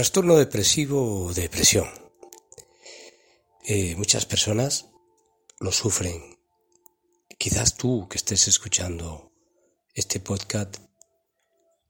Trastorno 0.00 0.38
depresivo 0.38 1.26
o 1.26 1.34
depresión. 1.34 1.86
Eh, 3.66 3.94
muchas 3.96 4.24
personas 4.24 4.86
lo 5.58 5.72
sufren. 5.72 6.38
Quizás 7.36 7.76
tú 7.76 8.08
que 8.08 8.16
estés 8.16 8.48
escuchando 8.48 9.30
este 9.92 10.18
podcast 10.18 10.78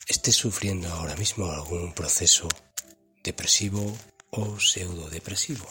estés 0.08 0.34
sufriendo 0.34 0.88
ahora 0.88 1.14
mismo 1.14 1.52
algún 1.52 1.94
proceso 1.94 2.48
depresivo 3.22 3.96
o 4.30 4.58
pseudodepresivo. 4.58 5.68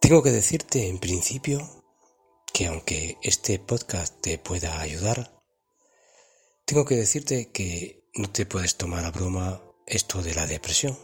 Tengo 0.00 0.20
que 0.20 0.32
decirte 0.32 0.88
en 0.88 0.98
principio 0.98 1.79
que 2.60 2.66
aunque 2.66 3.16
este 3.22 3.58
podcast 3.58 4.20
te 4.20 4.36
pueda 4.36 4.82
ayudar, 4.82 5.40
tengo 6.66 6.84
que 6.84 6.94
decirte 6.94 7.50
que 7.52 8.04
no 8.12 8.28
te 8.30 8.44
puedes 8.44 8.76
tomar 8.76 9.06
a 9.06 9.10
broma 9.10 9.62
esto 9.86 10.22
de 10.22 10.34
la 10.34 10.46
depresión. 10.46 10.98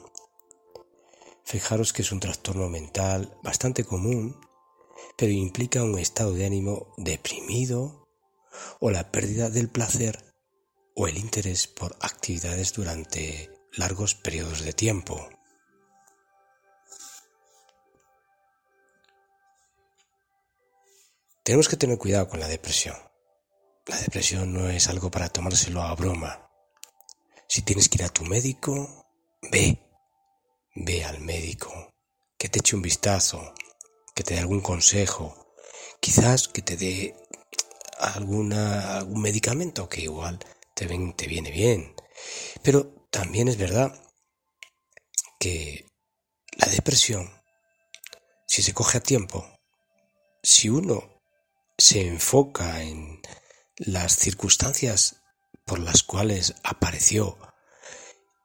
Fijaros 1.46 1.94
que 1.94 2.02
es 2.02 2.12
un 2.12 2.20
trastorno 2.20 2.68
mental 2.68 3.38
bastante 3.42 3.84
común, 3.84 4.38
pero 5.16 5.32
implica 5.32 5.82
un 5.82 5.98
estado 5.98 6.34
de 6.34 6.44
ánimo 6.44 6.92
deprimido 6.98 8.06
o 8.78 8.90
la 8.90 9.10
pérdida 9.10 9.48
del 9.48 9.70
placer 9.70 10.34
o 10.94 11.08
el 11.08 11.16
interés 11.16 11.68
por 11.68 11.96
actividades 12.02 12.74
durante 12.74 13.50
largos 13.72 14.14
periodos 14.14 14.62
de 14.62 14.74
tiempo. 14.74 15.26
Tenemos 21.46 21.68
que 21.68 21.76
tener 21.76 21.96
cuidado 21.96 22.28
con 22.28 22.40
la 22.40 22.48
depresión. 22.48 22.96
La 23.86 23.96
depresión 24.00 24.52
no 24.52 24.68
es 24.68 24.88
algo 24.88 25.12
para 25.12 25.28
tomárselo 25.28 25.80
a 25.80 25.94
broma. 25.94 26.50
Si 27.48 27.62
tienes 27.62 27.88
que 27.88 27.98
ir 27.98 28.02
a 28.02 28.08
tu 28.08 28.24
médico, 28.24 29.06
ve. 29.52 29.78
Ve 30.74 31.04
al 31.04 31.20
médico. 31.20 31.94
Que 32.36 32.48
te 32.48 32.58
eche 32.58 32.74
un 32.74 32.82
vistazo. 32.82 33.54
Que 34.12 34.24
te 34.24 34.34
dé 34.34 34.40
algún 34.40 34.60
consejo. 34.60 35.54
Quizás 36.00 36.48
que 36.48 36.62
te 36.62 36.76
dé 36.76 37.14
alguna, 38.00 38.96
algún 38.96 39.22
medicamento 39.22 39.88
que 39.88 40.00
igual 40.00 40.40
te, 40.74 40.88
ven, 40.88 41.14
te 41.14 41.28
viene 41.28 41.52
bien. 41.52 41.94
Pero 42.64 43.06
también 43.08 43.46
es 43.46 43.56
verdad 43.56 43.96
que 45.38 45.86
la 46.56 46.66
depresión, 46.66 47.30
si 48.48 48.62
se 48.62 48.74
coge 48.74 48.98
a 48.98 49.00
tiempo, 49.00 49.48
si 50.42 50.68
uno 50.68 51.15
se 51.78 52.06
enfoca 52.06 52.82
en 52.82 53.20
las 53.76 54.16
circunstancias 54.16 55.22
por 55.66 55.78
las 55.78 56.02
cuales 56.02 56.54
apareció 56.62 57.38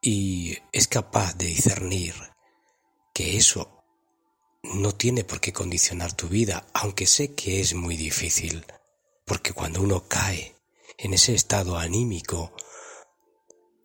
y 0.02 0.58
es 0.72 0.88
capaz 0.88 1.34
de 1.34 1.46
discernir 1.46 2.14
que 3.14 3.36
eso 3.36 3.84
no 4.62 4.94
tiene 4.94 5.24
por 5.24 5.40
qué 5.40 5.52
condicionar 5.52 6.12
tu 6.12 6.28
vida, 6.28 6.66
aunque 6.74 7.06
sé 7.06 7.34
que 7.34 7.60
es 7.60 7.74
muy 7.74 7.96
difícil, 7.96 8.66
porque 9.24 9.52
cuando 9.52 9.80
uno 9.80 10.06
cae 10.08 10.56
en 10.98 11.14
ese 11.14 11.34
estado 11.34 11.78
anímico 11.78 12.54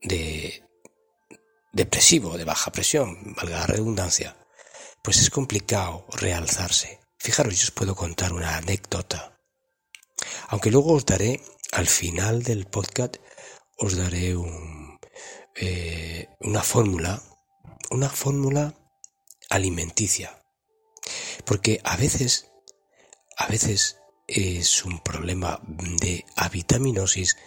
de 0.02 0.64
depresivo, 1.72 2.38
de 2.38 2.44
baja 2.44 2.72
presión, 2.72 3.34
valga 3.36 3.60
la 3.60 3.68
redundancia, 3.68 4.36
pues 5.04 5.20
es 5.20 5.30
complicado 5.30 6.06
realzarse. 6.12 7.00
Fijaros, 7.18 7.56
yo 7.56 7.64
os 7.64 7.72
puedo 7.72 7.96
contar 7.96 8.34
una 8.34 8.58
anécdota 8.58 9.37
aunque 10.48 10.72
luego 10.72 10.94
os 10.94 11.06
daré, 11.06 11.42
al 11.72 11.88
final 11.88 12.44
del 12.44 12.66
podcast, 12.66 13.18
os 13.78 13.98
daré 13.98 14.36
eh, 15.56 16.30
una 16.40 16.64
fórmula, 16.64 17.22
una 17.92 18.10
fórmula 18.10 18.74
alimenticia. 19.50 20.44
Porque 21.46 21.80
a 21.84 21.98
veces, 21.98 22.52
a 23.38 23.48
veces 23.48 23.98
es 24.28 24.84
un 24.86 25.00
problema 25.00 25.62
de 25.66 26.26
avitaminosis, 26.36 27.38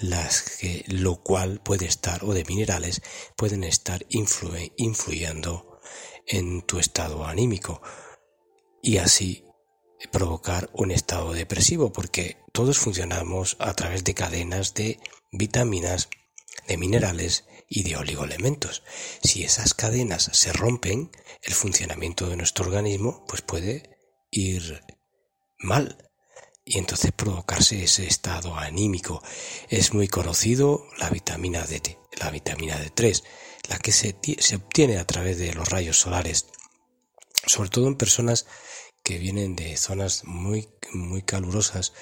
las 0.00 0.42
que, 0.42 0.84
lo 0.88 1.22
cual 1.22 1.60
puede 1.60 1.86
estar, 1.86 2.24
o 2.24 2.34
de 2.34 2.44
minerales, 2.44 3.02
pueden 3.36 3.64
estar 3.64 4.04
influyendo 4.08 5.80
en 6.26 6.62
tu 6.62 6.78
estado 6.78 7.24
anímico. 7.24 7.80
Y 8.82 8.98
así 8.98 9.44
provocar 10.10 10.70
un 10.72 10.90
estado 10.90 11.32
depresivo 11.32 11.92
porque 11.92 12.36
todos 12.52 12.78
funcionamos 12.78 13.56
a 13.58 13.74
través 13.74 14.04
de 14.04 14.14
cadenas 14.14 14.74
de 14.74 15.00
vitaminas, 15.32 16.08
de 16.68 16.76
minerales 16.76 17.44
y 17.68 17.82
de 17.82 17.96
oligoelementos. 17.96 18.82
Si 19.22 19.44
esas 19.44 19.74
cadenas 19.74 20.30
se 20.32 20.52
rompen, 20.52 21.10
el 21.42 21.54
funcionamiento 21.54 22.28
de 22.28 22.36
nuestro 22.36 22.64
organismo 22.64 23.24
pues 23.26 23.42
puede 23.42 23.98
ir 24.30 24.82
mal 25.58 26.10
y 26.64 26.78
entonces 26.78 27.12
provocarse 27.12 27.82
ese 27.82 28.06
estado 28.06 28.56
anímico. 28.56 29.22
Es 29.68 29.92
muy 29.92 30.08
conocido 30.08 30.86
la 30.98 31.10
vitamina 31.10 31.64
D, 31.66 31.98
la 32.18 32.30
vitamina 32.30 32.78
D3, 32.78 33.22
la 33.68 33.78
que 33.78 33.92
se, 33.92 34.16
se 34.38 34.56
obtiene 34.56 34.98
a 34.98 35.06
través 35.06 35.38
de 35.38 35.52
los 35.52 35.68
rayos 35.68 35.98
solares, 35.98 36.46
sobre 37.46 37.70
todo 37.70 37.88
en 37.88 37.96
personas 37.96 38.46
que 39.04 39.18
vienen 39.18 39.54
de 39.54 39.76
zonas 39.76 40.24
muy, 40.24 40.68
muy 40.92 41.22
calurosas 41.22 41.92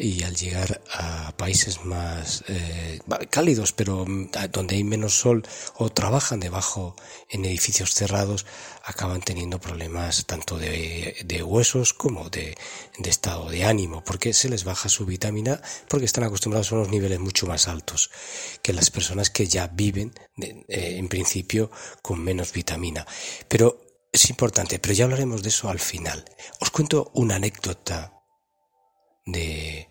y 0.00 0.22
al 0.22 0.36
llegar 0.36 0.80
a 0.92 1.36
países 1.36 1.84
más 1.84 2.44
eh, 2.46 3.00
cálidos, 3.30 3.72
pero 3.72 4.06
mm, 4.06 4.30
donde 4.52 4.76
hay 4.76 4.84
menos 4.84 5.18
sol 5.18 5.42
o 5.74 5.90
trabajan 5.90 6.38
debajo 6.38 6.94
en 7.28 7.44
edificios 7.44 7.94
cerrados, 7.94 8.46
acaban 8.84 9.20
teniendo 9.22 9.60
problemas 9.60 10.24
tanto 10.26 10.56
de, 10.56 11.16
de 11.24 11.42
huesos 11.42 11.94
como 11.94 12.30
de, 12.30 12.56
de, 12.98 13.10
estado 13.10 13.50
de 13.50 13.64
ánimo, 13.64 14.04
porque 14.04 14.32
se 14.32 14.48
les 14.48 14.62
baja 14.62 14.88
su 14.88 15.04
vitamina, 15.04 15.60
porque 15.88 16.06
están 16.06 16.22
acostumbrados 16.22 16.70
a 16.70 16.76
unos 16.76 16.90
niveles 16.90 17.18
mucho 17.18 17.48
más 17.48 17.66
altos 17.66 18.10
que 18.62 18.72
las 18.72 18.90
personas 18.90 19.30
que 19.30 19.48
ya 19.48 19.66
viven 19.66 20.12
eh, 20.40 20.64
en 20.68 21.08
principio 21.08 21.72
con 22.02 22.20
menos 22.22 22.52
vitamina. 22.52 23.04
Pero 23.48 23.87
es 24.12 24.30
importante, 24.30 24.78
pero 24.78 24.94
ya 24.94 25.04
hablaremos 25.04 25.42
de 25.42 25.48
eso 25.50 25.68
al 25.68 25.80
final. 25.80 26.24
Os 26.60 26.70
cuento 26.70 27.10
una 27.14 27.36
anécdota 27.36 28.12
de, 29.26 29.88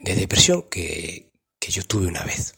de 0.00 0.14
depresión 0.14 0.62
que, 0.68 1.32
que 1.58 1.70
yo 1.70 1.84
tuve 1.84 2.06
una 2.06 2.24
vez. 2.24 2.54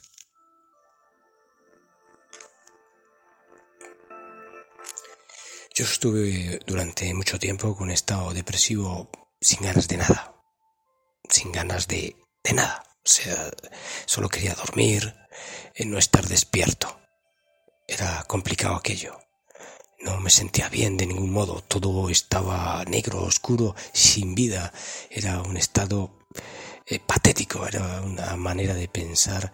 Yo 5.74 5.84
estuve 5.84 6.60
durante 6.66 7.12
mucho 7.14 7.38
tiempo 7.38 7.74
con 7.74 7.84
un 7.84 7.92
estado 7.92 8.34
depresivo 8.34 9.10
sin 9.40 9.62
ganas 9.62 9.88
de 9.88 9.96
nada, 9.96 10.34
sin 11.28 11.50
ganas 11.50 11.88
de, 11.88 12.16
de 12.44 12.52
nada. 12.52 12.84
O 13.04 13.08
sea, 13.08 13.50
solo 14.06 14.28
quería 14.28 14.54
dormir, 14.54 15.14
y 15.74 15.86
no 15.86 15.98
estar 15.98 16.26
despierto. 16.26 17.00
Era 17.86 18.24
complicado 18.24 18.76
aquello. 18.76 19.18
No 20.02 20.18
me 20.20 20.30
sentía 20.30 20.68
bien 20.68 20.96
de 20.96 21.06
ningún 21.06 21.32
modo, 21.32 21.62
todo 21.62 22.10
estaba 22.10 22.84
negro, 22.84 23.22
oscuro, 23.22 23.76
sin 23.92 24.34
vida. 24.34 24.72
Era 25.10 25.40
un 25.42 25.56
estado 25.56 26.18
eh, 26.86 26.98
patético, 26.98 27.66
era 27.66 28.00
una 28.02 28.36
manera 28.36 28.74
de 28.74 28.88
pensar 28.88 29.52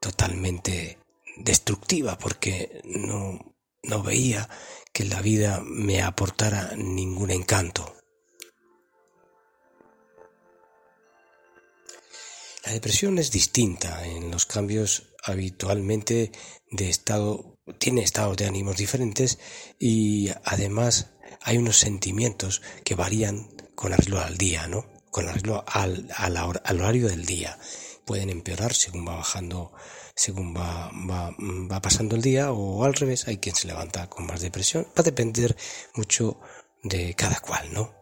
totalmente 0.00 0.98
destructiva 1.36 2.16
porque 2.16 2.80
no, 2.84 3.56
no 3.82 4.02
veía 4.02 4.48
que 4.92 5.04
la 5.04 5.20
vida 5.20 5.60
me 5.64 6.02
aportara 6.02 6.74
ningún 6.76 7.30
encanto. 7.30 7.96
La 12.64 12.72
depresión 12.72 13.18
es 13.18 13.32
distinta 13.32 14.06
en 14.06 14.30
los 14.30 14.46
cambios 14.46 15.11
habitualmente 15.22 16.32
de 16.70 16.88
estado 16.88 17.52
tiene 17.78 18.02
estados 18.02 18.36
de 18.36 18.46
ánimos 18.46 18.76
diferentes 18.76 19.38
y 19.78 20.30
además 20.44 21.10
hay 21.40 21.58
unos 21.58 21.78
sentimientos 21.78 22.62
que 22.84 22.94
varían 22.94 23.48
con 23.74 23.92
arreglo 23.92 24.20
al 24.20 24.36
día, 24.36 24.66
¿no? 24.66 24.86
Con 25.10 25.28
arreglo 25.28 25.64
al, 25.66 26.08
al, 26.16 26.36
horario 26.80 27.08
del 27.08 27.24
día. 27.24 27.58
Pueden 28.04 28.30
empeorar 28.30 28.74
según 28.74 29.06
va 29.06 29.16
bajando, 29.16 29.72
según 30.14 30.54
va, 30.56 30.90
va, 31.08 31.34
va, 31.38 31.82
pasando 31.82 32.16
el 32.16 32.22
día 32.22 32.52
o 32.52 32.84
al 32.84 32.94
revés, 32.94 33.28
hay 33.28 33.38
quien 33.38 33.54
se 33.54 33.68
levanta 33.68 34.08
con 34.08 34.26
más 34.26 34.40
depresión. 34.40 34.86
Va 34.96 35.00
a 35.00 35.02
depender 35.02 35.56
mucho 35.94 36.40
de 36.82 37.14
cada 37.14 37.40
cual, 37.40 37.72
¿no? 37.72 37.94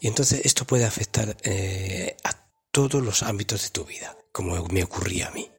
Y 0.00 0.08
entonces 0.08 0.42
esto 0.44 0.66
puede 0.66 0.84
afectar 0.84 1.36
eh, 1.42 2.16
a 2.24 2.48
todos 2.70 3.02
los 3.02 3.22
ámbitos 3.22 3.62
de 3.62 3.70
tu 3.70 3.84
vida, 3.84 4.16
como 4.32 4.64
me 4.68 4.82
ocurría 4.82 5.28
a 5.28 5.32
mí. 5.32 5.50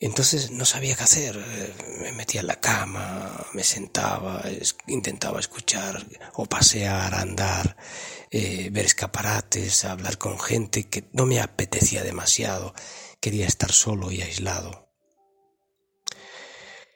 Entonces 0.00 0.52
no 0.52 0.64
sabía 0.64 0.94
qué 0.94 1.02
hacer. 1.02 1.36
Me 2.00 2.12
metía 2.12 2.40
en 2.40 2.46
la 2.46 2.60
cama, 2.60 3.46
me 3.52 3.64
sentaba, 3.64 4.42
intentaba 4.86 5.40
escuchar 5.40 6.06
o 6.34 6.46
pasear, 6.46 7.14
andar, 7.14 7.76
eh, 8.30 8.68
ver 8.70 8.84
escaparates, 8.84 9.84
hablar 9.84 10.16
con 10.16 10.38
gente 10.38 10.88
que 10.88 11.08
no 11.12 11.26
me 11.26 11.40
apetecía 11.40 12.04
demasiado. 12.04 12.74
Quería 13.20 13.46
estar 13.46 13.72
solo 13.72 14.12
y 14.12 14.22
aislado. 14.22 14.88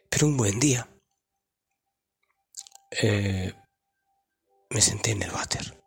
Pero 0.09 0.29
un 0.29 0.37
buen 0.37 0.61
día 0.61 0.89
eh, 2.91 3.53
me 4.71 4.81
senté 4.81 5.11
en 5.11 5.23
el 5.23 5.31
váter. 5.31 5.83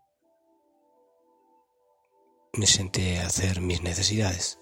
Me 2.54 2.68
senté 2.68 3.20
a 3.20 3.28
hacer 3.28 3.62
mis 3.62 3.82
necesidades 3.82 4.60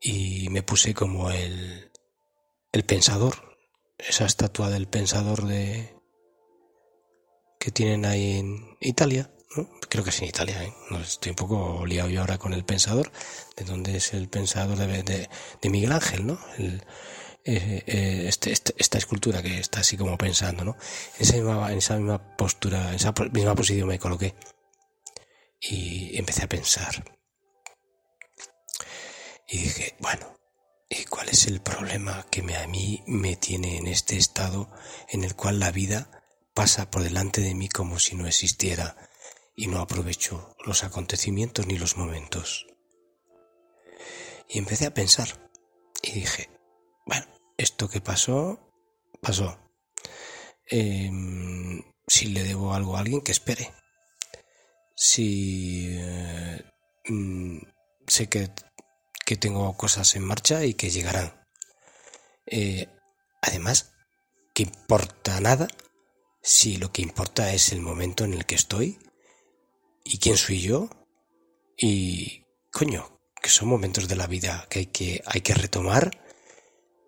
y 0.00 0.48
me 0.50 0.62
puse 0.62 0.94
como 0.94 1.30
el, 1.30 1.90
el 2.72 2.84
pensador, 2.84 3.58
esa 3.98 4.24
estatua 4.24 4.70
del 4.70 4.88
pensador 4.88 5.44
de 5.44 5.94
que 7.58 7.70
tienen 7.70 8.06
ahí 8.06 8.38
en 8.38 8.76
Italia, 8.80 9.30
creo 9.88 10.02
que 10.04 10.10
es 10.10 10.22
en 10.22 10.28
Italia, 10.28 10.62
¿eh? 10.64 10.72
no, 10.90 11.00
estoy 11.00 11.30
un 11.30 11.36
poco 11.36 11.84
liado 11.84 12.08
yo 12.08 12.20
ahora 12.20 12.38
con 12.38 12.54
el 12.54 12.64
pensador, 12.64 13.12
de 13.56 13.64
dónde 13.64 13.96
es 13.96 14.14
el 14.14 14.28
pensador 14.28 14.78
de, 14.78 15.28
de, 15.60 15.70
Miguel 15.70 15.92
Ángel, 15.92 16.26
¿no? 16.26 16.38
El, 16.56 16.82
eh, 17.44 17.82
eh, 17.86 18.24
este, 18.28 18.52
este, 18.52 18.74
esta 18.78 18.98
escultura 18.98 19.42
que 19.42 19.58
está 19.58 19.80
así 19.80 19.96
como 19.96 20.16
pensando, 20.16 20.64
¿no? 20.64 20.76
En 21.18 21.22
esa 21.22 21.34
misma, 21.34 21.72
en 21.72 21.78
esa 21.78 21.96
misma 21.96 22.36
postura, 22.36 22.90
en 22.90 22.94
esa 22.94 23.12
misma 23.32 23.54
posición 23.54 23.88
me 23.88 23.98
coloqué 23.98 24.34
y 25.60 26.16
empecé 26.16 26.44
a 26.44 26.48
pensar. 26.48 27.19
Y 29.50 29.58
dije, 29.58 29.96
bueno, 29.98 30.36
¿y 30.88 31.04
cuál 31.06 31.28
es 31.28 31.48
el 31.48 31.60
problema 31.60 32.24
que 32.30 32.40
me, 32.40 32.56
a 32.56 32.68
mí 32.68 33.02
me 33.08 33.34
tiene 33.34 33.78
en 33.78 33.88
este 33.88 34.16
estado 34.16 34.70
en 35.08 35.24
el 35.24 35.34
cual 35.34 35.58
la 35.58 35.72
vida 35.72 36.22
pasa 36.54 36.88
por 36.88 37.02
delante 37.02 37.40
de 37.40 37.54
mí 37.56 37.68
como 37.68 37.98
si 37.98 38.14
no 38.14 38.28
existiera 38.28 38.96
y 39.56 39.66
no 39.66 39.80
aprovecho 39.80 40.54
los 40.64 40.84
acontecimientos 40.84 41.66
ni 41.66 41.78
los 41.78 41.96
momentos? 41.96 42.68
Y 44.48 44.58
empecé 44.58 44.86
a 44.86 44.94
pensar 44.94 45.50
y 46.00 46.12
dije, 46.12 46.48
bueno, 47.04 47.26
esto 47.56 47.88
que 47.88 48.00
pasó, 48.00 48.72
pasó. 49.20 49.58
Em, 50.66 51.82
si 52.06 52.26
le 52.26 52.44
debo 52.44 52.72
algo 52.72 52.96
a 52.96 53.00
alguien, 53.00 53.20
que 53.20 53.32
espere. 53.32 53.72
Si 54.94 55.88
eh, 55.90 56.64
mm, 57.08 57.58
sé 58.06 58.28
que 58.28 58.50
que 59.30 59.36
tengo 59.36 59.76
cosas 59.76 60.16
en 60.16 60.24
marcha 60.24 60.64
y 60.64 60.74
que 60.74 60.90
llegarán. 60.90 61.46
Eh, 62.46 62.88
además, 63.40 63.92
que 64.52 64.64
importa 64.64 65.40
nada 65.40 65.68
si 66.42 66.78
lo 66.78 66.90
que 66.90 67.02
importa 67.02 67.52
es 67.52 67.70
el 67.70 67.80
momento 67.80 68.24
en 68.24 68.34
el 68.34 68.44
que 68.44 68.56
estoy 68.56 68.98
y 70.02 70.18
quién 70.18 70.36
soy 70.36 70.62
yo 70.62 70.90
y 71.76 72.42
coño, 72.72 73.20
que 73.40 73.50
son 73.50 73.68
momentos 73.68 74.08
de 74.08 74.16
la 74.16 74.26
vida 74.26 74.66
que 74.68 74.80
hay 74.80 74.86
que, 74.86 75.22
hay 75.24 75.42
que 75.42 75.54
retomar 75.54 76.10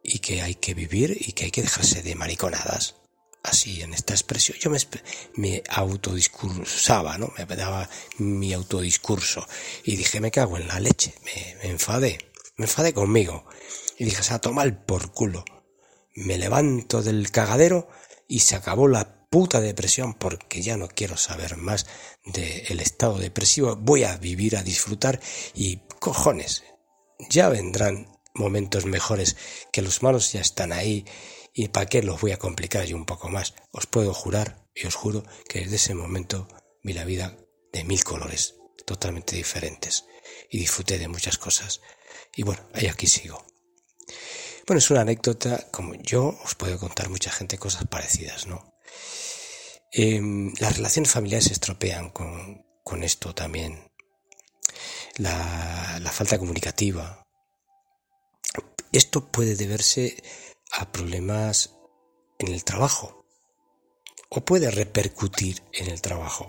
y 0.04 0.20
que 0.20 0.42
hay 0.42 0.54
que 0.54 0.74
vivir 0.74 1.16
y 1.19 1.32
que 1.32 1.46
hay 1.46 1.50
que 1.50 1.62
dejarse 1.62 2.04
de 2.04 2.14
mariconadas 2.14 3.01
así 3.43 3.83
en 3.83 3.94
esta 3.94 4.15
expresión. 4.15 4.59
Yo 4.61 4.71
me, 4.71 4.79
me 5.35 5.62
autodiscursaba, 5.69 7.19
¿no? 7.19 7.33
Me 7.37 7.56
daba 7.56 7.89
mi 8.19 8.53
autodiscurso 8.53 9.47
y 9.85 9.97
dije, 9.97 10.21
me 10.21 10.31
cago 10.31 10.56
en 10.56 10.69
la 10.69 10.81
leche, 10.81 11.15
me, 11.25 11.56
me 11.62 11.71
enfadé, 11.71 12.19
me 12.56 12.67
enfadé 12.67 12.93
conmigo 12.93 13.44
y 13.99 14.05
dije, 14.05 14.23
se 14.23 14.39
toma 14.39 14.62
el 14.62 14.77
por 14.77 15.12
culo. 15.12 15.44
Me 16.15 16.39
levanto 16.39 17.03
del 17.03 17.31
cagadero 17.31 17.89
y 18.29 18.41
se 18.41 18.56
acabó 18.56 18.87
la 18.89 19.27
puta 19.31 19.61
depresión 19.61 20.15
porque 20.15 20.61
ya 20.61 20.77
no 20.77 20.89
quiero 20.89 21.17
saber 21.17 21.56
más 21.56 21.87
del 22.25 22.81
estado 22.81 23.19
depresivo. 23.19 23.77
Voy 23.77 24.05
a 24.05 24.19
vivir, 24.19 24.56
a 24.56 24.62
disfrutar 24.62 25.21
y 25.55 25.79
cojones, 26.00 26.65
ya 27.31 27.49
vendrán 27.49 28.09
momentos 28.35 28.85
mejores 28.85 29.37
que 29.73 29.83
los 29.83 30.03
malos 30.03 30.33
ya 30.33 30.41
están 30.41 30.73
ahí 30.73 31.05
¿Y 31.54 31.69
para 31.69 31.87
qué 31.87 32.02
los 32.02 32.20
voy 32.20 32.32
a 32.32 32.38
complicar 32.38 32.87
yo 32.87 32.96
un 32.96 33.04
poco 33.04 33.28
más? 33.28 33.54
Os 33.72 33.87
puedo 33.87 34.14
jurar 34.14 34.66
y 34.75 34.87
os 34.87 34.94
juro 34.94 35.22
que 35.49 35.60
desde 35.60 35.76
ese 35.76 35.94
momento 35.94 36.49
vi 36.82 36.94
la 36.94 37.04
vida 37.04 37.37
de 37.72 37.84
mil 37.84 38.02
colores, 38.04 38.56
totalmente 38.87 39.37
diferentes, 39.37 40.06
y 40.50 40.58
disfruté 40.58 40.99
de 40.99 41.08
muchas 41.08 41.37
cosas. 41.37 41.82
Y 42.34 42.43
bueno, 42.43 42.62
ahí 42.72 42.87
aquí 42.87 43.06
sigo. 43.06 43.44
Bueno, 44.66 44.78
es 44.78 44.90
una 44.90 45.02
anécdota, 45.02 45.69
como 45.70 45.94
yo 45.94 46.38
os 46.43 46.54
puedo 46.54 46.78
contar 46.78 47.10
mucha 47.10 47.31
gente 47.31 47.58
cosas 47.58 47.87
parecidas, 47.87 48.46
¿no? 48.46 48.72
Em, 49.93 50.55
las 50.58 50.76
relaciones 50.76 51.12
familiares 51.12 51.46
se 51.46 51.52
estropean 51.52 52.10
con, 52.10 52.64
con 52.82 53.02
esto 53.02 53.34
también. 53.34 53.93
La, 55.16 55.98
la 56.00 56.10
falta 56.10 56.38
comunicativa. 56.38 57.26
Esto 58.93 59.26
puede 59.28 59.56
deberse 59.56 60.16
a 60.72 60.90
problemas 60.90 61.76
en 62.38 62.48
el 62.48 62.64
trabajo 62.64 63.26
o 64.30 64.44
puede 64.44 64.70
repercutir 64.70 65.62
en 65.72 65.90
el 65.90 66.00
trabajo. 66.00 66.46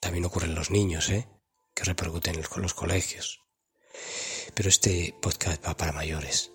También 0.00 0.24
ocurre 0.24 0.46
en 0.46 0.54
los 0.54 0.70
niños, 0.70 1.10
¿eh? 1.10 1.28
que 1.74 1.84
repercuten 1.84 2.34
en 2.36 2.62
los 2.62 2.74
colegios. 2.74 3.40
Pero 4.54 4.68
este 4.68 5.14
podcast 5.20 5.64
va 5.66 5.76
para 5.76 5.92
mayores. 5.92 6.52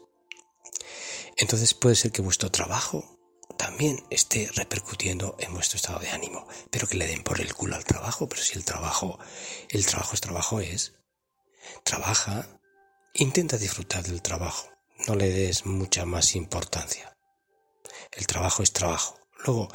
Entonces 1.38 1.74
puede 1.74 1.96
ser 1.96 2.12
que 2.12 2.22
vuestro 2.22 2.50
trabajo 2.52 3.20
también 3.58 4.04
esté 4.10 4.50
repercutiendo 4.56 5.36
en 5.40 5.54
vuestro 5.54 5.78
estado 5.78 6.00
de 6.00 6.10
ánimo, 6.10 6.48
pero 6.72 6.88
que 6.88 6.98
le 6.98 7.08
den 7.08 7.24
por 7.24 7.40
el 7.40 7.54
culo 7.54 7.76
al 7.76 7.86
trabajo, 7.86 8.28
pero 8.28 8.42
si 8.42 8.58
el 8.58 8.66
trabajo, 8.66 9.20
el 9.70 9.86
trabajo 9.86 10.14
es 10.16 10.22
trabajo 10.22 10.60
es, 10.60 10.94
trabaja, 11.84 12.60
intenta 13.14 13.58
disfrutar 13.58 14.04
del 14.04 14.22
trabajo 14.22 14.73
no 15.08 15.16
le 15.16 15.30
des 15.30 15.66
mucha 15.66 16.06
más 16.06 16.36
importancia. 16.36 17.18
El 18.12 18.28
trabajo 18.28 18.64
es 18.64 18.72
trabajo. 18.72 19.20
Luego, 19.46 19.70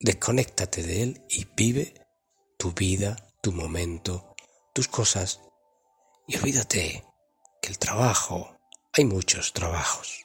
desconéctate 0.00 0.82
de 0.82 1.02
él 1.02 1.24
y 1.28 1.46
vive 1.56 1.94
tu 2.56 2.72
vida, 2.72 3.16
tu 3.42 3.52
momento, 3.52 4.34
tus 4.72 4.88
cosas. 4.88 5.40
Y 6.26 6.36
olvídate 6.36 7.04
que 7.60 7.68
el 7.68 7.78
trabajo, 7.78 8.56
hay 8.92 9.04
muchos 9.04 9.52
trabajos. 9.52 10.24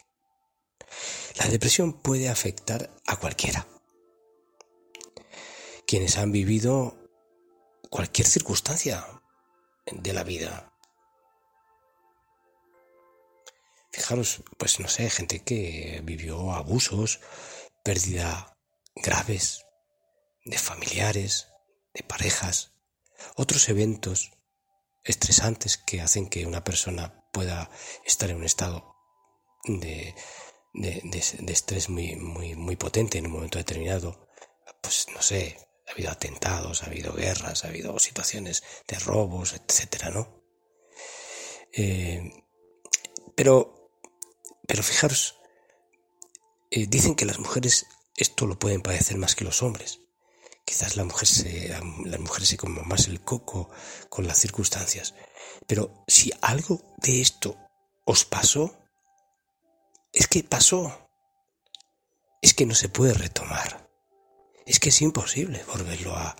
La 1.37 1.47
depresión 1.47 1.93
puede 1.93 2.29
afectar 2.29 2.89
a 3.07 3.15
cualquiera. 3.17 3.67
Quienes 5.85 6.17
han 6.17 6.31
vivido 6.31 6.95
cualquier 7.89 8.27
circunstancia 8.27 9.05
de 9.91 10.13
la 10.13 10.23
vida, 10.23 10.68
Fijaros, 13.91 14.43
pues 14.57 14.79
no 14.79 14.87
sé, 14.87 15.09
gente 15.09 15.43
que 15.43 16.01
vivió 16.03 16.53
abusos, 16.53 17.19
pérdida 17.83 18.57
graves 18.95 19.65
de 20.45 20.57
familiares, 20.57 21.47
de 21.93 22.03
parejas, 22.03 22.73
otros 23.35 23.67
eventos 23.69 24.31
estresantes 25.03 25.77
que 25.77 26.01
hacen 26.01 26.29
que 26.29 26.45
una 26.45 26.63
persona 26.63 27.23
pueda 27.31 27.69
estar 28.05 28.29
en 28.29 28.37
un 28.37 28.43
estado 28.43 28.95
de, 29.65 30.15
de, 30.73 31.51
estrés 31.51 31.89
muy, 31.89 32.15
muy, 32.15 32.55
muy 32.55 32.75
potente 32.75 33.17
en 33.17 33.27
un 33.27 33.33
momento 33.33 33.57
determinado. 33.57 34.27
Pues 34.81 35.07
no 35.13 35.21
sé, 35.21 35.57
ha 35.87 35.91
habido 35.91 36.11
atentados, 36.11 36.83
ha 36.83 36.87
habido 36.87 37.13
guerras, 37.13 37.65
ha 37.65 37.69
habido 37.69 37.97
situaciones 37.99 38.63
de 38.87 38.99
robos, 38.99 39.53
etcétera, 39.53 40.09
¿no? 40.09 40.43
Eh, 41.73 42.31
pero 43.35 43.78
pero 44.69 44.83
fijaros, 44.83 45.39
eh, 46.69 46.85
dicen 46.87 47.15
que 47.15 47.25
las 47.25 47.39
mujeres 47.39 47.87
esto 48.15 48.45
lo 48.45 48.59
pueden 48.59 48.83
padecer 48.83 49.17
más 49.17 49.35
que 49.35 49.43
los 49.43 49.63
hombres. 49.63 50.01
Quizás 50.63 50.95
la 50.95 51.03
mujer 51.03 51.27
se, 51.27 51.69
las 52.05 52.19
mujeres 52.19 52.49
se 52.49 52.57
como 52.57 52.83
más 52.83 53.07
el 53.07 53.19
coco 53.19 53.71
con 54.09 54.27
las 54.27 54.37
circunstancias. 54.37 55.15
Pero 55.65 56.03
si 56.07 56.31
algo 56.43 56.83
de 56.97 57.19
esto 57.19 57.57
os 58.05 58.25
pasó, 58.25 58.77
es 60.13 60.27
que 60.27 60.43
pasó. 60.43 61.09
Es 62.39 62.53
que 62.53 62.67
no 62.67 62.75
se 62.75 62.89
puede 62.89 63.15
retomar. 63.15 63.89
Es 64.67 64.79
que 64.79 64.89
es 64.89 65.01
imposible 65.01 65.63
volverlo 65.63 66.15
a, 66.15 66.35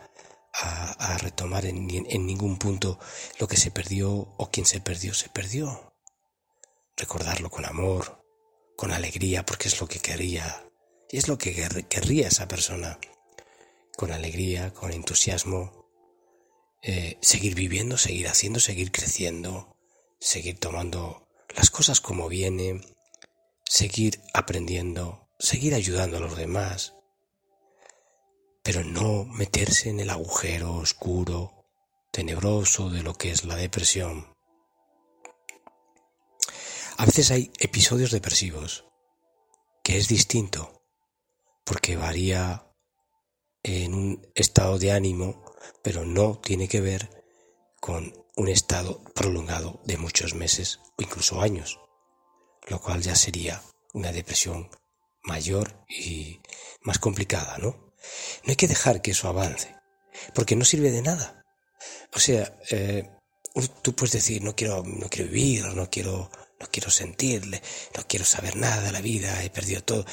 retomar 1.18 1.66
en 1.66 1.88
ningún 2.28 2.60
punto 2.60 3.00
lo 3.40 3.48
que 3.48 3.58
se 3.58 3.72
perdió 3.72 4.12
o 4.38 4.52
quien 4.52 4.68
se 4.68 4.82
perdió, 4.82 5.16
se 5.16 5.30
perdió. 5.30 5.90
Recordarlo 6.96 7.50
con 7.50 7.66
amor, 7.66 8.19
con 8.80 8.94
alegría, 8.94 9.46
porque 9.46 9.68
es 9.68 9.82
lo 9.82 9.90
que 9.90 10.00
quería, 10.00 10.66
y 11.12 11.18
es 11.18 11.28
lo 11.28 11.38
que 11.38 11.54
querría 11.90 12.30
esa 12.30 12.48
persona, 12.48 12.98
con 13.98 14.14
alegría, 14.14 14.74
con 14.74 14.94
entusiasmo, 14.94 15.86
eh, 16.82 17.18
seguir 17.22 17.56
viviendo, 17.56 17.98
seguir 17.98 18.30
haciendo, 18.30 18.62
seguir 18.62 18.94
creciendo, 18.94 19.76
seguir 20.22 20.60
tomando 20.62 21.28
las 21.58 21.70
cosas 21.72 22.00
como 22.00 22.30
vienen, 22.30 22.96
seguir 23.66 24.22
aprendiendo, 24.34 25.28
seguir 25.38 25.74
ayudando 25.74 26.16
a 26.16 26.22
los 26.22 26.38
demás, 26.38 26.94
pero 28.64 28.86
no 28.86 29.26
meterse 29.26 29.90
en 29.90 30.00
el 30.00 30.10
agujero 30.10 30.76
oscuro, 30.76 31.66
tenebroso 32.14 32.90
de 32.90 33.04
lo 33.04 33.14
que 33.16 33.32
es 33.32 33.44
la 33.44 33.58
depresión. 33.58 34.39
A 37.00 37.06
veces 37.06 37.32
hay 37.32 37.50
episodios 37.60 38.12
depresivos, 38.12 38.84
que 39.86 39.98
es 39.98 40.10
distinto, 40.10 40.84
porque 41.64 41.96
varía 41.96 42.68
en 43.64 43.94
un 43.94 44.28
estado 44.36 44.78
de 44.78 44.92
ánimo, 44.92 45.46
pero 45.82 46.04
no 46.04 46.40
tiene 46.40 46.68
que 46.68 46.82
ver 46.82 47.24
con 47.80 48.14
un 48.36 48.50
estado 48.50 49.02
prolongado 49.16 49.80
de 49.86 49.96
muchos 49.96 50.34
meses 50.34 50.82
o 50.98 51.02
incluso 51.02 51.40
años, 51.40 51.80
lo 52.68 52.82
cual 52.82 53.02
ya 53.02 53.16
sería 53.16 53.64
una 53.94 54.12
depresión 54.12 54.70
mayor 55.24 55.86
y 55.88 56.42
más 56.82 57.00
complicada, 57.00 57.58
¿no? 57.60 57.94
No 58.44 58.50
hay 58.50 58.58
que 58.58 58.68
dejar 58.68 59.02
que 59.02 59.12
eso 59.12 59.30
avance, 59.30 59.74
porque 60.36 60.58
no 60.58 60.66
sirve 60.66 60.92
de 60.92 61.02
nada. 61.02 61.46
O 62.14 62.20
sea, 62.20 62.60
eh, 62.72 63.10
tú 63.84 63.96
puedes 63.96 64.12
decir, 64.12 64.42
no 64.44 64.54
quiero, 64.54 64.84
no 64.84 65.08
quiero 65.10 65.32
vivir, 65.32 65.64
no 65.64 65.90
quiero, 65.90 66.30
no 66.60 66.68
quiero 66.72 66.90
sentirle, 66.90 67.62
no 67.96 68.04
quiero 68.08 68.26
saber 68.26 68.56
nada 68.58 68.82
de 68.82 68.92
la 68.92 69.02
vida, 69.02 69.44
he 69.44 69.50
perdido 69.50 69.84
todo. 69.84 70.06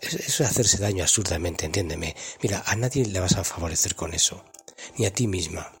Eso 0.00 0.42
es 0.42 0.50
hacerse 0.50 0.78
daño 0.78 1.04
absurdamente, 1.04 1.66
entiéndeme. 1.66 2.16
Mira, 2.42 2.62
a 2.66 2.74
nadie 2.76 3.04
le 3.04 3.20
vas 3.20 3.36
a 3.36 3.44
favorecer 3.44 3.94
con 3.94 4.14
eso, 4.14 4.44
ni 4.96 5.06
a 5.06 5.12
ti 5.12 5.26
misma. 5.26 5.72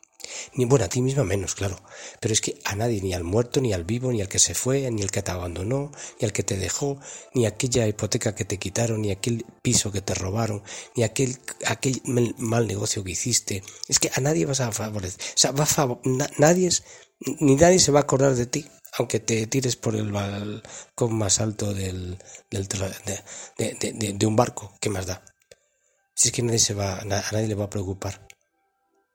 Ni 0.54 0.64
bueno, 0.64 0.84
a 0.84 0.88
ti 0.88 1.00
misma 1.00 1.24
menos, 1.24 1.54
claro. 1.54 1.80
Pero 2.20 2.32
es 2.32 2.40
que 2.40 2.58
a 2.64 2.76
nadie, 2.76 3.00
ni 3.00 3.14
al 3.14 3.24
muerto, 3.24 3.60
ni 3.60 3.72
al 3.72 3.84
vivo, 3.84 4.12
ni 4.12 4.20
al 4.20 4.28
que 4.28 4.38
se 4.38 4.54
fue, 4.54 4.88
ni 4.90 5.02
al 5.02 5.10
que 5.10 5.22
te 5.22 5.30
abandonó, 5.30 5.90
ni 6.20 6.26
al 6.26 6.32
que 6.32 6.42
te 6.42 6.56
dejó, 6.56 7.00
ni 7.34 7.46
aquella 7.46 7.86
hipoteca 7.88 8.34
que 8.34 8.44
te 8.44 8.58
quitaron, 8.58 9.02
ni 9.02 9.10
aquel 9.10 9.44
piso 9.62 9.90
que 9.90 10.02
te 10.02 10.14
robaron, 10.14 10.62
ni 10.94 11.02
aquel, 11.02 11.38
aquel 11.66 12.00
mal 12.04 12.66
negocio 12.66 13.02
que 13.02 13.12
hiciste. 13.12 13.62
Es 13.88 13.98
que 13.98 14.10
a 14.14 14.20
nadie 14.20 14.46
vas 14.46 14.60
a 14.60 14.70
favorecer. 14.70 15.20
O 15.20 15.38
sea, 15.38 15.52
va 15.52 15.66
nadie 16.38 16.68
es, 16.68 16.84
ni 17.40 17.56
nadie 17.56 17.78
se 17.78 17.90
va 17.90 18.00
a 18.00 18.02
acordar 18.02 18.34
de 18.34 18.46
ti 18.46 18.66
aunque 18.98 19.20
te 19.20 19.46
tires 19.46 19.76
por 19.76 19.94
el 19.94 20.10
balcón 20.10 21.14
más 21.14 21.40
alto 21.40 21.72
del, 21.74 22.18
del 22.50 22.68
de, 22.68 24.14
de, 24.14 24.26
un 24.26 24.36
barco, 24.36 24.74
¿qué 24.80 24.90
más 24.90 25.06
da? 25.06 25.24
Si 26.14 26.28
es 26.28 26.32
que 26.32 26.42
nadie 26.42 26.58
se 26.58 26.74
va, 26.74 26.98
a 26.98 27.04
nadie 27.04 27.46
le 27.46 27.54
va 27.54 27.66
a 27.66 27.70
preocupar. 27.70 28.26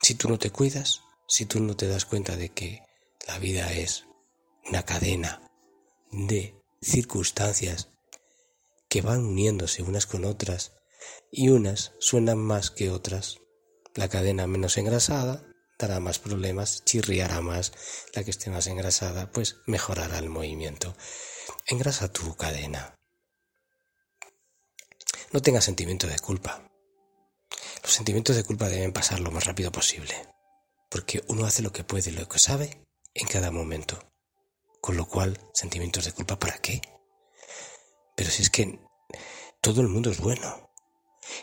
Si 0.02 0.16
tú 0.16 0.30
no 0.30 0.40
te 0.40 0.50
cuidas, 0.50 1.02
si 1.28 1.46
tú 1.46 1.60
no 1.60 1.76
te 1.76 1.88
das 1.88 2.06
cuenta 2.06 2.36
de 2.36 2.50
que 2.50 2.82
la 3.28 3.38
vida 3.40 3.72
es 3.74 4.06
una 4.68 4.84
cadena 4.84 5.42
de 6.12 6.56
circunstancias 6.82 7.90
que 8.90 9.02
van 9.02 9.26
uniéndose 9.26 9.84
unas 9.84 10.06
con 10.06 10.26
otras 10.26 10.74
y 11.32 11.50
unas 11.50 11.94
suenan 12.00 12.38
más 12.38 12.72
que 12.72 12.90
otras. 12.90 13.40
La 13.94 14.10
cadena 14.10 14.48
menos 14.48 14.78
engrasada 14.78 15.46
dará 15.78 16.00
más 16.00 16.20
problemas, 16.20 16.84
chirriará 16.86 17.42
más, 17.42 17.72
la 18.14 18.24
que 18.24 18.32
esté 18.32 18.50
más 18.50 18.68
engrasada 18.68 19.32
pues 19.32 19.58
mejorará 19.66 20.20
el 20.20 20.30
movimiento. 20.30 20.96
Engrasa 21.68 22.12
tu 22.12 22.36
cadena. 22.36 22.96
No 25.32 25.42
tengas 25.42 25.66
sentimiento 25.66 26.08
de 26.08 26.20
culpa. 26.20 26.72
Los 27.84 27.94
sentimientos 27.94 28.36
de 28.36 28.44
culpa 28.44 28.70
deben 28.70 28.94
pasar 28.94 29.20
lo 29.20 29.32
más 29.32 29.46
rápido 29.46 29.72
posible 29.72 30.16
porque 30.96 31.22
uno 31.28 31.46
hace 31.46 31.62
lo 31.62 31.74
que 31.74 31.84
puede, 31.84 32.14
lo 32.14 32.30
que 32.30 32.40
sabe 32.40 32.82
en 33.14 33.28
cada 33.28 33.52
momento. 33.52 34.00
Con 34.80 34.96
lo 34.96 35.06
cual, 35.06 35.38
sentimientos 35.54 36.06
de 36.06 36.14
culpa, 36.14 36.40
¿para 36.40 36.58
qué? 36.60 36.80
Pero 38.16 38.30
si 38.30 38.44
es 38.44 38.50
que 38.50 38.80
todo 39.60 39.82
el 39.82 39.90
mundo 39.90 40.10
es 40.10 40.20
bueno, 40.20 40.72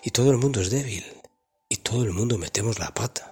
y 0.03 0.11
todo 0.11 0.31
el 0.31 0.39
mundo 0.39 0.63
es 0.63 0.71
débil, 0.71 1.05
y 1.69 1.77
todo 1.77 2.05
el 2.05 2.13
mundo 2.13 2.39
metemos 2.39 2.79
la 2.79 2.95
pata, 2.95 3.32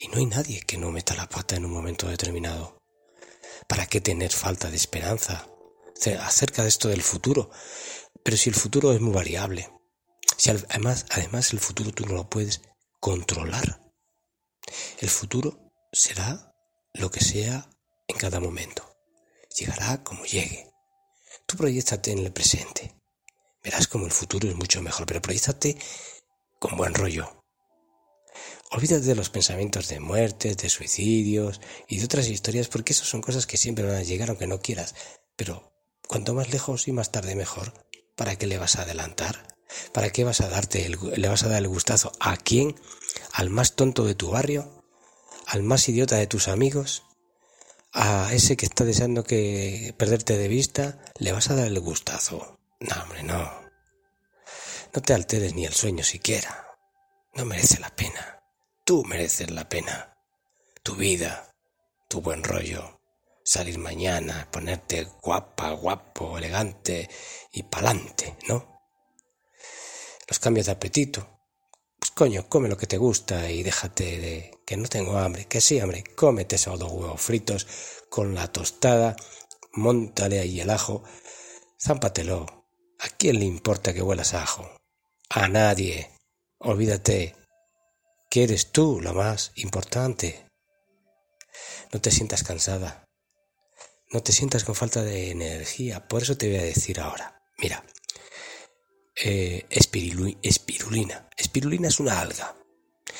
y 0.00 0.08
no 0.08 0.16
hay 0.16 0.26
nadie 0.26 0.62
que 0.62 0.78
no 0.78 0.90
meta 0.90 1.14
la 1.14 1.28
pata 1.28 1.56
en 1.56 1.66
un 1.66 1.72
momento 1.72 2.08
determinado. 2.08 2.78
¿Para 3.68 3.86
qué 3.86 4.00
tener 4.00 4.32
falta 4.32 4.70
de 4.70 4.76
esperanza 4.76 5.46
acerca 6.20 6.62
de 6.62 6.68
esto 6.68 6.88
del 6.88 7.02
futuro? 7.02 7.50
Pero 8.24 8.36
si 8.36 8.48
el 8.48 8.56
futuro 8.56 8.92
es 8.92 9.00
muy 9.00 9.12
variable, 9.12 9.70
si 10.38 10.50
además, 10.50 11.04
además 11.10 11.52
el 11.52 11.60
futuro 11.60 11.92
tú 11.92 12.06
no 12.06 12.14
lo 12.14 12.30
puedes 12.30 12.62
controlar, 12.98 13.80
el 14.98 15.10
futuro 15.10 15.70
será 15.92 16.54
lo 16.94 17.10
que 17.10 17.20
sea 17.20 17.68
en 18.08 18.16
cada 18.16 18.40
momento. 18.40 18.96
Llegará 19.54 20.02
como 20.02 20.24
llegue. 20.24 20.70
Tú 21.44 21.56
proyectate 21.56 22.12
en 22.12 22.20
el 22.20 22.32
presente. 22.32 22.94
Verás 23.62 23.86
como 23.86 24.06
el 24.06 24.12
futuro 24.12 24.48
es 24.48 24.54
mucho 24.54 24.80
mejor, 24.80 25.04
pero 25.04 25.20
proyectate 25.20 25.76
con 26.58 26.76
buen 26.76 26.94
rollo. 26.94 27.39
Olvídate 28.70 29.06
de 29.06 29.14
los 29.14 29.30
pensamientos 29.30 29.88
de 29.88 30.00
muertes, 30.00 30.56
de 30.56 30.68
suicidios 30.68 31.60
y 31.88 31.98
de 31.98 32.04
otras 32.04 32.28
historias, 32.28 32.68
porque 32.68 32.92
esas 32.92 33.08
son 33.08 33.20
cosas 33.20 33.46
que 33.46 33.56
siempre 33.56 33.84
van 33.84 33.96
a 33.96 34.02
llegar 34.02 34.30
aunque 34.30 34.46
no 34.46 34.60
quieras. 34.60 34.94
Pero 35.36 35.72
cuanto 36.06 36.34
más 36.34 36.52
lejos 36.52 36.88
y 36.88 36.92
más 36.92 37.10
tarde 37.10 37.34
mejor. 37.34 37.72
¿Para 38.16 38.36
qué 38.36 38.46
le 38.46 38.58
vas 38.58 38.76
a 38.76 38.82
adelantar? 38.82 39.56
¿Para 39.92 40.10
qué 40.10 40.24
vas 40.24 40.40
a 40.40 40.48
darte 40.48 40.88
le 40.88 41.28
vas 41.28 41.42
a 41.42 41.48
dar 41.48 41.62
el 41.62 41.68
gustazo 41.68 42.12
a 42.20 42.36
quién? 42.36 42.74
¿Al 43.32 43.50
más 43.50 43.76
tonto 43.76 44.04
de 44.04 44.14
tu 44.14 44.30
barrio? 44.30 44.80
al 45.50 45.64
más 45.64 45.88
idiota 45.88 46.14
de 46.14 46.28
tus 46.28 46.46
amigos, 46.46 47.02
a 47.92 48.32
ese 48.32 48.56
que 48.56 48.66
está 48.66 48.84
deseando 48.84 49.24
que 49.24 49.92
perderte 49.98 50.38
de 50.38 50.46
vista, 50.46 51.00
le 51.18 51.32
vas 51.32 51.50
a 51.50 51.56
dar 51.56 51.66
el 51.66 51.80
gustazo. 51.80 52.60
No, 52.78 53.02
hombre, 53.02 53.24
no. 53.24 53.50
No 54.94 55.02
te 55.02 55.12
alteres 55.12 55.54
ni 55.54 55.66
el 55.66 55.72
sueño 55.72 56.04
siquiera. 56.04 56.68
No 57.34 57.44
merece 57.44 57.80
la 57.80 57.90
pena. 57.90 58.39
Tú 58.90 59.04
mereces 59.04 59.52
la 59.52 59.68
pena. 59.68 60.16
Tu 60.82 60.96
vida, 60.96 61.54
tu 62.08 62.20
buen 62.20 62.42
rollo. 62.42 63.00
Salir 63.44 63.78
mañana, 63.78 64.48
ponerte 64.50 65.06
guapa, 65.22 65.70
guapo, 65.70 66.36
elegante 66.36 67.08
y 67.52 67.62
pa'lante, 67.62 68.36
¿no? 68.48 68.82
Los 70.26 70.40
cambios 70.40 70.66
de 70.66 70.72
apetito, 70.72 71.24
pues 72.00 72.10
coño, 72.10 72.48
come 72.48 72.68
lo 72.68 72.76
que 72.76 72.88
te 72.88 72.96
gusta 72.96 73.48
y 73.48 73.62
déjate 73.62 74.18
de 74.18 74.58
que 74.66 74.76
no 74.76 74.88
tengo 74.88 75.16
hambre. 75.18 75.44
Que 75.44 75.60
sí, 75.60 75.80
hombre, 75.80 76.02
cómete 76.16 76.56
esos 76.56 76.76
dos 76.76 76.90
huevos 76.90 77.20
fritos 77.20 77.68
con 78.08 78.34
la 78.34 78.48
tostada, 78.48 79.14
montale 79.72 80.40
ahí 80.40 80.60
el 80.60 80.70
ajo, 80.70 81.04
zámpatelo. 81.78 82.66
¿A 82.98 83.08
quién 83.10 83.38
le 83.38 83.44
importa 83.44 83.94
que 83.94 84.02
huelas 84.02 84.34
ajo? 84.34 84.68
A 85.28 85.46
nadie. 85.46 86.10
Olvídate 86.58 87.39
que 88.30 88.44
eres 88.44 88.70
tú 88.70 89.00
lo 89.02 89.12
más 89.12 89.50
importante. 89.56 90.46
No 91.92 92.00
te 92.00 92.12
sientas 92.12 92.44
cansada. 92.44 93.04
No 94.12 94.22
te 94.22 94.32
sientas 94.32 94.64
con 94.64 94.76
falta 94.76 95.02
de 95.02 95.30
energía. 95.32 96.06
Por 96.06 96.22
eso 96.22 96.36
te 96.36 96.48
voy 96.48 96.58
a 96.58 96.62
decir 96.62 97.00
ahora. 97.00 97.42
Mira, 97.58 97.84
eh, 99.16 99.66
espirulina. 99.68 101.28
Espirulina 101.36 101.88
es 101.88 101.98
una 101.98 102.20
alga. 102.20 102.56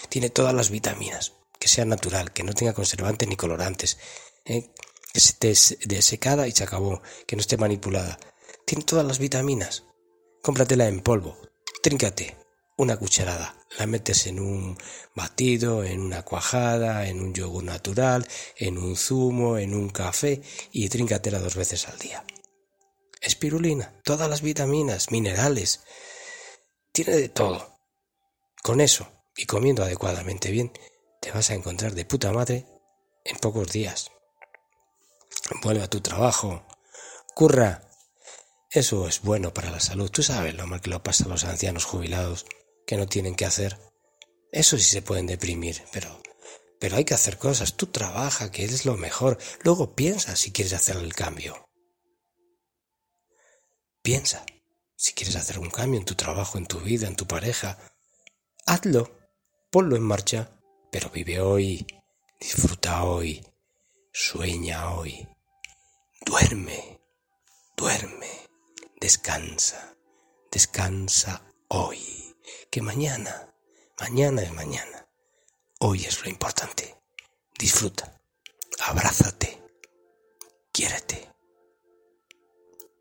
Tiene 0.08 0.30
todas 0.30 0.54
las 0.54 0.70
vitaminas. 0.70 1.34
Que 1.58 1.68
sea 1.68 1.84
natural, 1.84 2.32
que 2.32 2.44
no 2.44 2.54
tenga 2.54 2.72
conservantes 2.72 3.28
ni 3.28 3.36
colorantes. 3.36 3.98
Eh, 4.44 4.70
que 5.12 5.18
esté 5.18 5.52
desecada 5.86 6.46
y 6.46 6.52
se 6.52 6.62
acabó. 6.62 7.02
Que 7.26 7.34
no 7.34 7.40
esté 7.40 7.56
manipulada. 7.56 8.18
Tiene 8.64 8.84
todas 8.84 9.04
las 9.04 9.18
vitaminas. 9.18 9.84
Cómpratela 10.40 10.86
en 10.86 11.00
polvo. 11.00 11.36
Tríncate 11.82 12.36
una 12.76 12.96
cucharada. 12.96 13.59
La 13.78 13.86
metes 13.86 14.26
en 14.26 14.40
un 14.40 14.76
batido, 15.14 15.84
en 15.84 16.00
una 16.00 16.22
cuajada, 16.22 17.06
en 17.08 17.20
un 17.20 17.32
yogur 17.32 17.64
natural, 17.64 18.26
en 18.56 18.78
un 18.78 18.96
zumo, 18.96 19.58
en 19.58 19.74
un 19.74 19.90
café 19.90 20.42
y 20.72 20.88
tríncatela 20.88 21.38
dos 21.38 21.54
veces 21.54 21.88
al 21.88 21.98
día 21.98 22.24
espirulina, 23.20 23.92
todas 24.02 24.28
las 24.28 24.42
vitaminas, 24.42 25.10
minerales, 25.10 25.80
tiene 26.92 27.16
de 27.16 27.28
todo. 27.28 27.78
Con 28.62 28.80
eso 28.80 29.10
y 29.36 29.46
comiendo 29.46 29.82
adecuadamente 29.82 30.50
bien, 30.50 30.72
te 31.20 31.30
vas 31.30 31.50
a 31.50 31.54
encontrar 31.54 31.94
de 31.94 32.04
puta 32.04 32.32
madre 32.32 32.66
en 33.24 33.36
pocos 33.38 33.72
días. 33.72 34.10
Vuelve 35.62 35.82
a 35.82 35.90
tu 35.90 36.00
trabajo, 36.00 36.66
curra. 37.34 37.82
Eso 38.70 39.08
es 39.08 39.22
bueno 39.22 39.52
para 39.52 39.70
la 39.70 39.80
salud. 39.80 40.10
Tú 40.10 40.22
sabes 40.22 40.54
lo 40.54 40.66
mal 40.66 40.80
que 40.80 40.90
lo 40.90 41.02
pasa 41.02 41.24
a 41.24 41.28
los 41.28 41.44
ancianos 41.44 41.84
jubilados 41.84 42.46
que 42.90 42.96
no 42.96 43.06
tienen 43.06 43.36
que 43.36 43.44
hacer. 43.44 43.78
Eso 44.50 44.76
sí 44.76 44.82
se 44.82 45.00
pueden 45.00 45.28
deprimir, 45.28 45.80
pero 45.92 46.20
pero 46.80 46.96
hay 46.96 47.04
que 47.04 47.14
hacer 47.14 47.38
cosas. 47.38 47.76
Tú 47.76 47.86
trabaja, 47.86 48.50
que 48.50 48.64
es 48.64 48.84
lo 48.84 48.96
mejor. 48.96 49.38
Luego 49.62 49.94
piensa 49.94 50.34
si 50.34 50.50
quieres 50.50 50.72
hacer 50.72 50.96
el 50.96 51.14
cambio. 51.14 51.68
Piensa, 54.02 54.44
si 54.96 55.12
quieres 55.12 55.36
hacer 55.36 55.60
un 55.60 55.70
cambio 55.70 56.00
en 56.00 56.04
tu 56.04 56.16
trabajo, 56.16 56.58
en 56.58 56.66
tu 56.66 56.80
vida, 56.80 57.06
en 57.06 57.14
tu 57.14 57.28
pareja, 57.28 57.78
hazlo, 58.66 59.16
ponlo 59.70 59.94
en 59.94 60.02
marcha, 60.02 60.58
pero 60.90 61.10
vive 61.10 61.40
hoy, 61.40 61.86
disfruta 62.40 63.04
hoy, 63.04 63.46
sueña 64.12 64.94
hoy, 64.94 65.28
duerme, 66.26 67.00
duerme, 67.76 68.48
Descansa, 69.00 69.96
descansa 70.50 71.42
hoy, 71.68 72.29
que 72.70 72.82
mañana, 72.82 73.54
mañana 73.98 74.42
es 74.42 74.52
mañana. 74.52 75.06
Hoy 75.80 76.04
es 76.04 76.22
lo 76.22 76.28
importante. 76.28 76.96
Disfruta, 77.58 78.20
abrázate, 78.80 79.62
quiérete. 80.72 81.30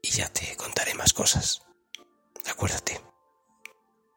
Y 0.01 0.09
ya 0.11 0.31
te 0.31 0.55
contaré 0.55 0.93
más 0.93 1.13
cosas. 1.13 1.61
Acuérdate, 2.45 3.01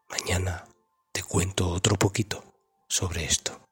mañana 0.08 0.64
te 1.12 1.22
cuento 1.22 1.68
otro 1.68 1.96
poquito 1.96 2.44
sobre 2.88 3.24
esto. 3.24 3.68